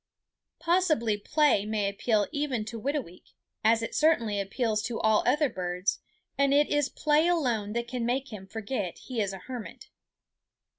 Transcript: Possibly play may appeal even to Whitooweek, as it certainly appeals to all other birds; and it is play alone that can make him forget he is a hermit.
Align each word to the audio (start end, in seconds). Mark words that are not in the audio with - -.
Possibly 0.59 1.15
play 1.15 1.63
may 1.63 1.87
appeal 1.87 2.25
even 2.31 2.65
to 2.65 2.81
Whitooweek, 2.81 3.33
as 3.63 3.83
it 3.83 3.93
certainly 3.93 4.39
appeals 4.41 4.81
to 4.81 4.99
all 4.99 5.21
other 5.27 5.47
birds; 5.47 5.99
and 6.39 6.55
it 6.55 6.69
is 6.69 6.89
play 6.89 7.27
alone 7.27 7.73
that 7.73 7.87
can 7.87 8.03
make 8.03 8.33
him 8.33 8.47
forget 8.47 8.97
he 8.97 9.21
is 9.21 9.31
a 9.31 9.37
hermit. 9.37 9.89